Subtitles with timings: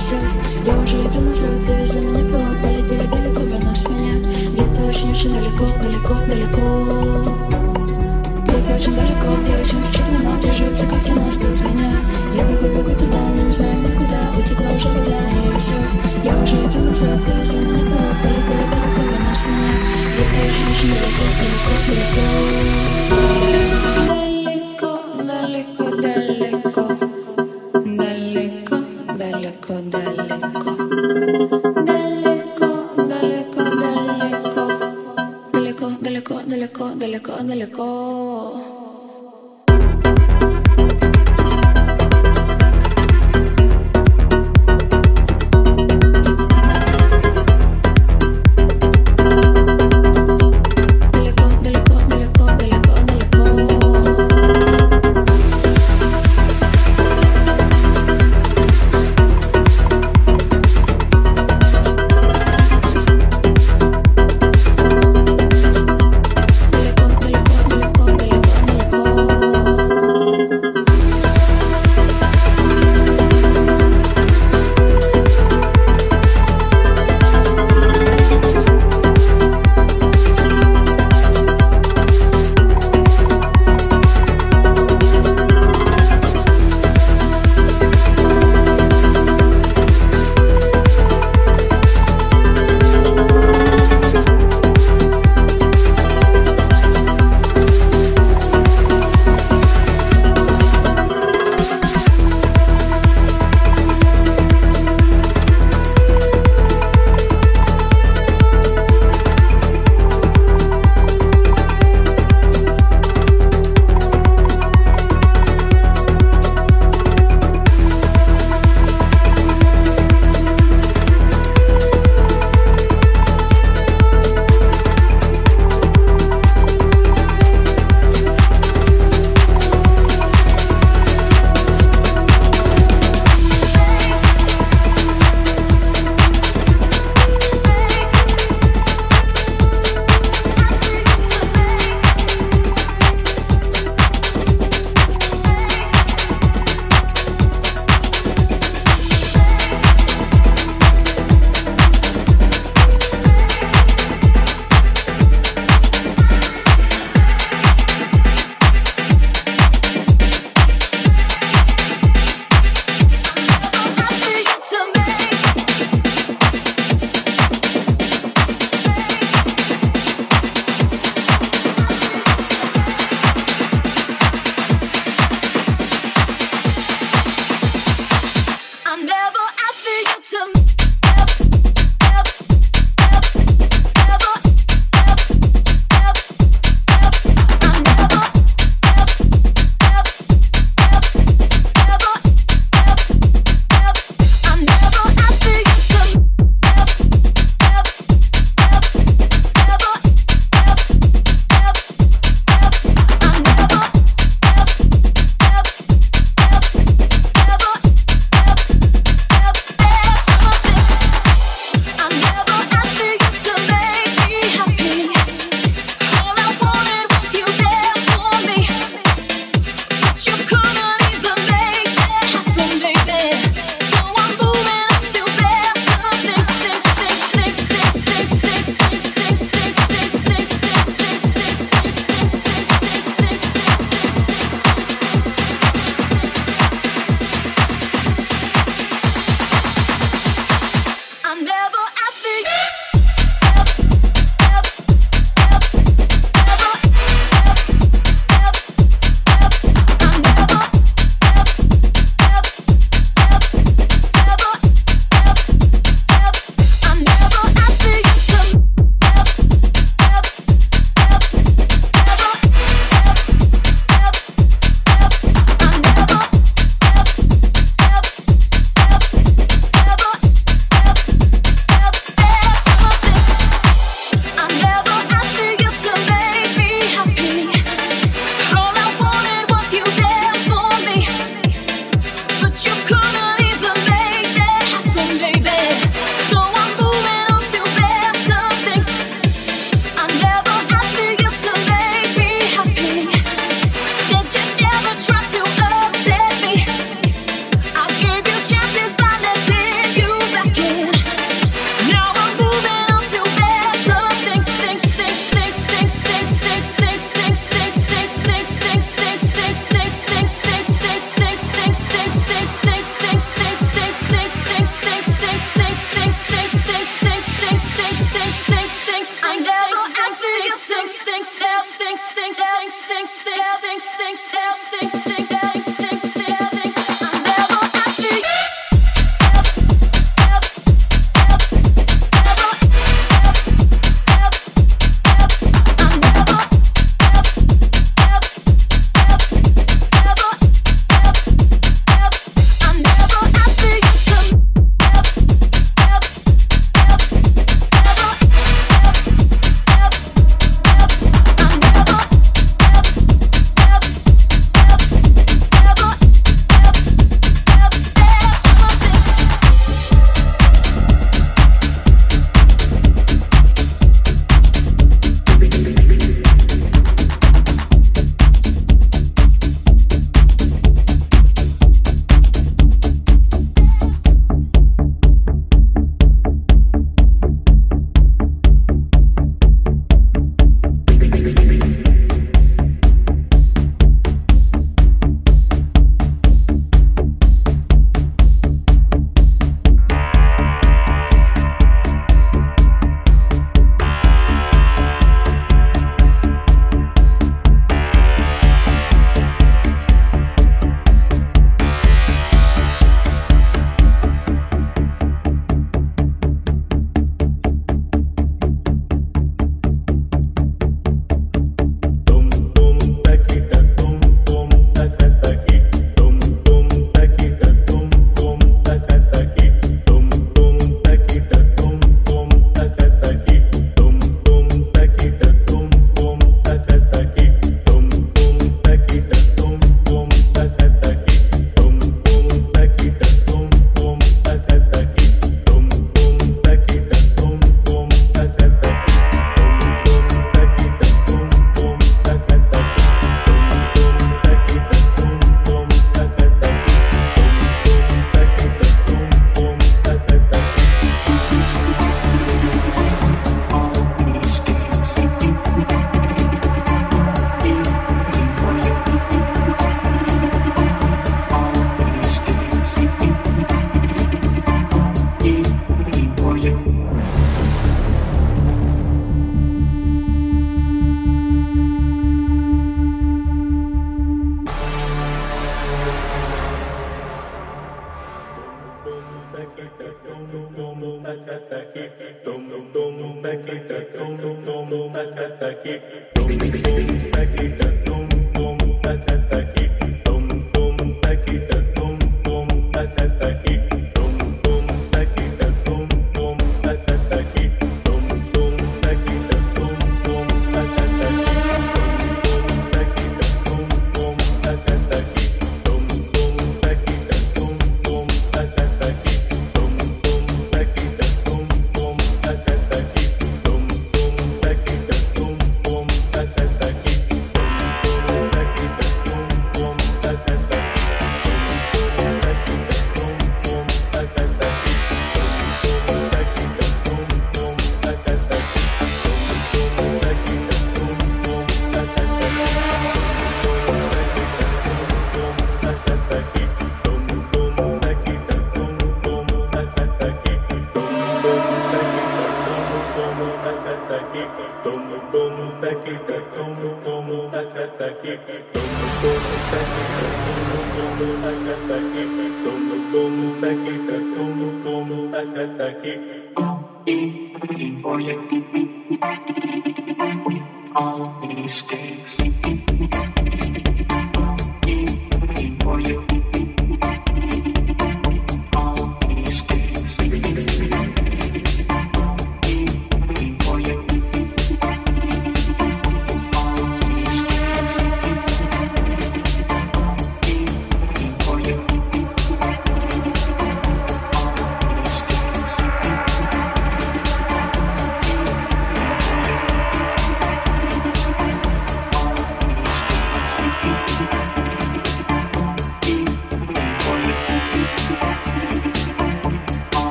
[0.00, 0.36] сейчас.
[0.64, 1.79] Ты уже это наследка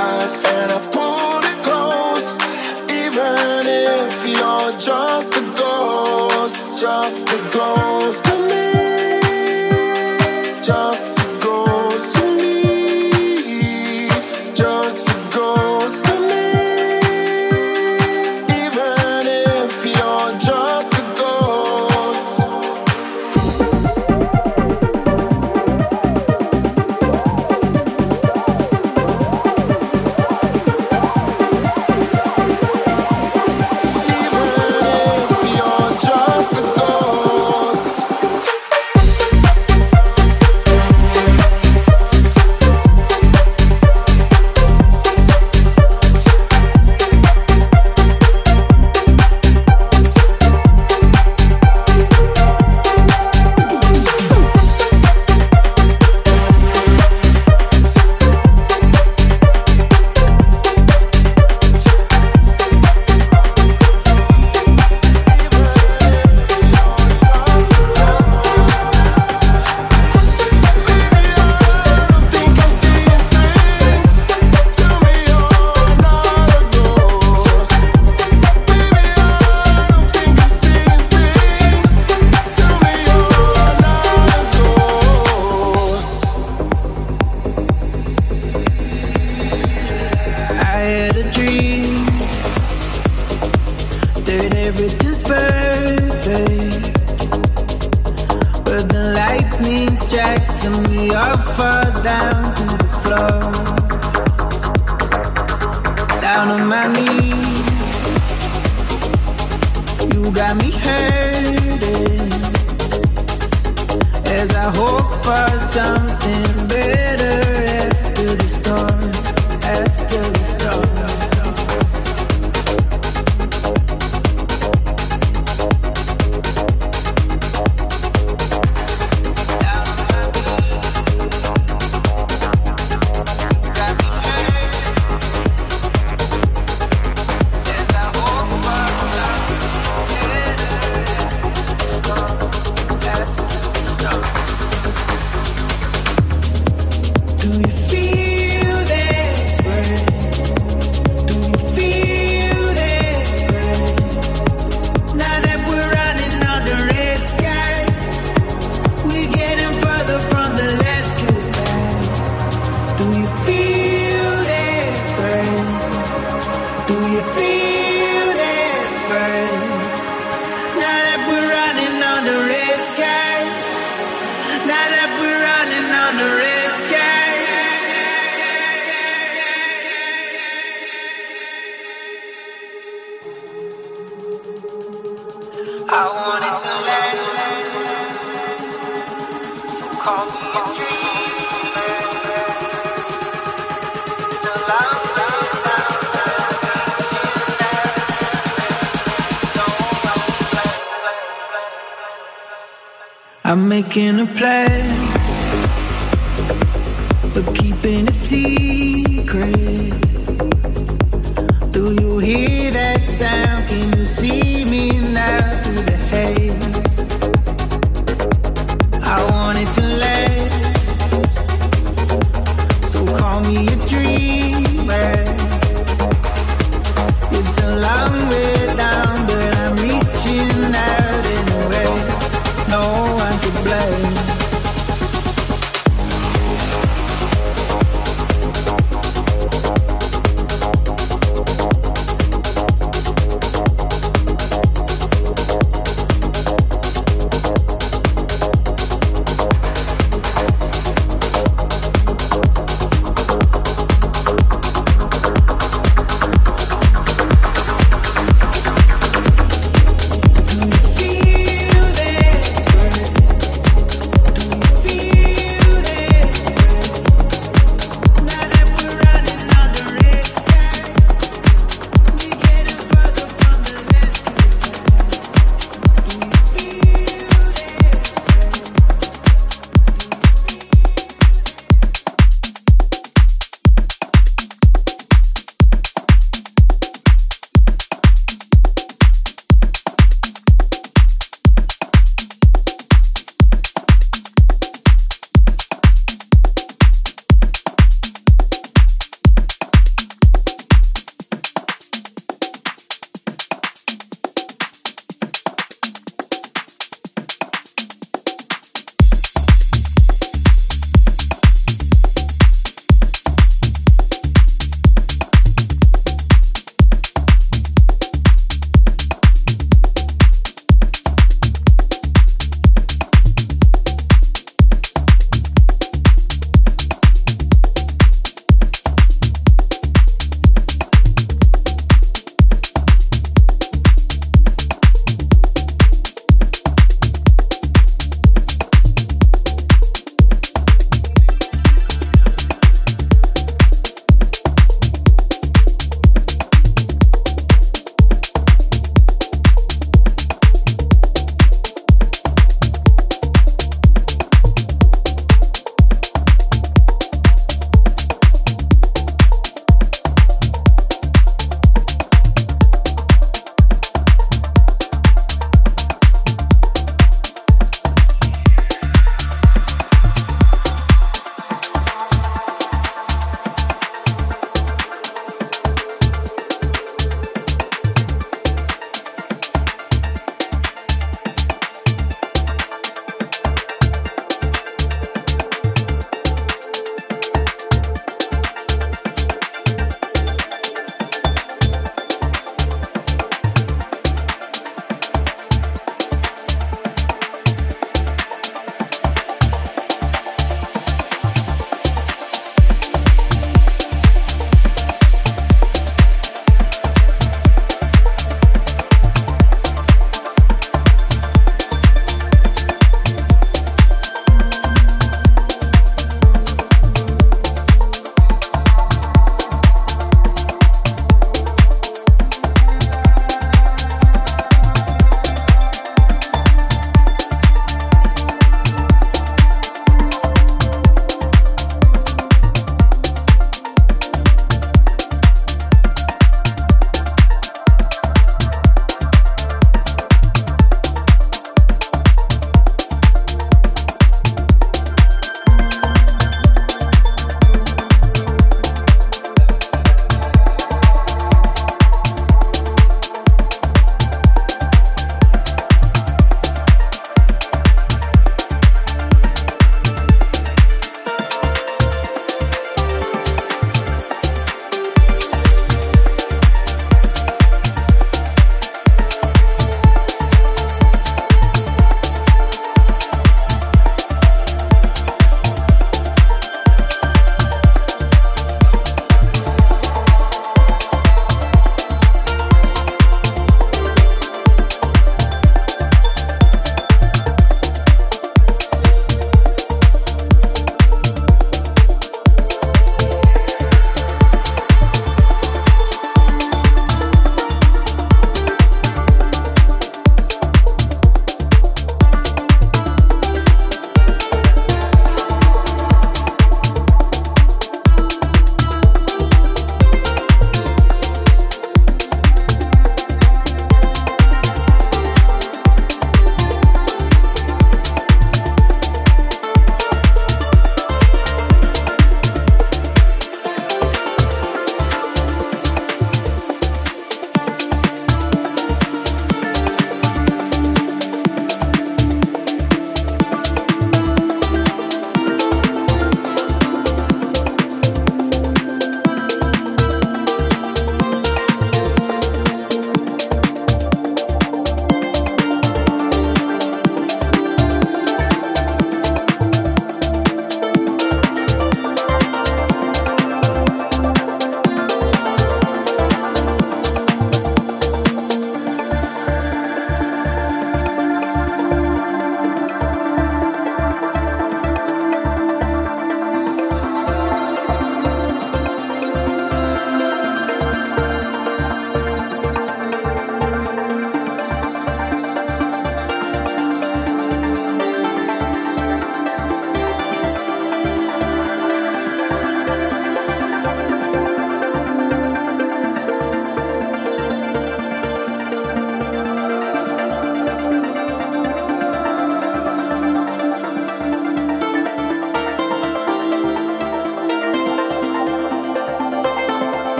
[0.00, 0.28] I'm